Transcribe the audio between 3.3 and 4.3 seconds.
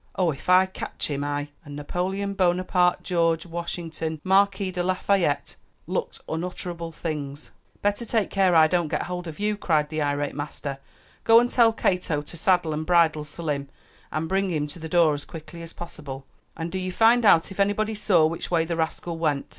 Washington